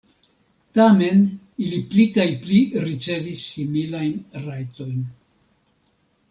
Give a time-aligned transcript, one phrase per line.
[0.77, 1.19] Tamen
[1.65, 5.07] ili pli kaj pli ricevis similajn rajtojn.